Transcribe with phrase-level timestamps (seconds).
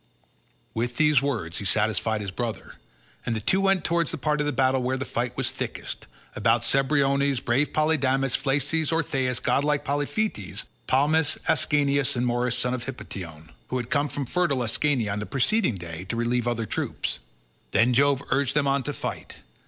[0.73, 2.73] With these words he satisfied his brother,
[3.23, 6.07] and the two went towards the part of the battle where the fight was thickest,
[6.35, 13.51] about Cebriones, brave Polydamas, Phalces, Orthaeus, godlike Polyphetes, Palmys, Ascanius, and Morys son of Hippotion,
[13.67, 17.19] who had come from fertile Ascania on the preceding day to relieve other troops.
[17.69, 19.35] Then Jove urged them on to fight.